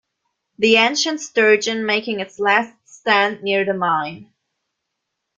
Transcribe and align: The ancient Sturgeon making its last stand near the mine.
The 0.57 0.77
ancient 0.77 1.21
Sturgeon 1.21 1.85
making 1.85 2.21
its 2.21 2.39
last 2.39 2.73
stand 2.85 3.43
near 3.43 3.63
the 3.63 3.75
mine. 3.75 4.33